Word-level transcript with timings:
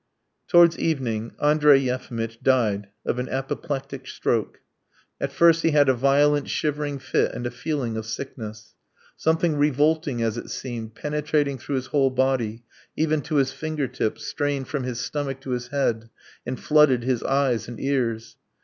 Towards 0.47 0.79
evening 0.79 1.35
Andrey 1.39 1.79
Yefimitch 1.81 2.41
died 2.41 2.87
of 3.05 3.19
an 3.19 3.29
apoplectic 3.29 4.07
stroke. 4.07 4.61
At 5.19 5.31
first 5.31 5.61
he 5.61 5.69
had 5.69 5.89
a 5.89 5.93
violent 5.93 6.49
shivering 6.49 6.97
fit 6.97 7.31
and 7.35 7.45
a 7.45 7.51
feeling 7.51 7.95
of 7.97 8.07
sickness; 8.07 8.73
something 9.15 9.57
revolting 9.57 10.23
as 10.23 10.37
it 10.39 10.49
seemed, 10.49 10.95
penetrating 10.95 11.59
through 11.59 11.75
his 11.75 11.85
whole 11.93 12.09
body, 12.09 12.63
even 12.97 13.21
to 13.21 13.35
his 13.35 13.51
finger 13.53 13.87
tips, 13.87 14.25
strained 14.25 14.67
from 14.67 14.85
his 14.85 14.99
stomach 14.99 15.39
to 15.41 15.51
his 15.51 15.67
head 15.67 16.09
and 16.47 16.59
flooded 16.59 17.03
his 17.03 17.21
eyes 17.21 17.67
and 17.67 17.79
ears. 17.79 18.37